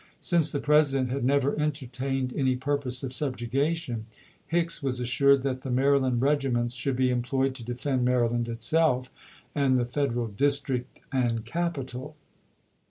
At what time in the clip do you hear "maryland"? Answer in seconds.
5.69-6.23, 8.03-8.49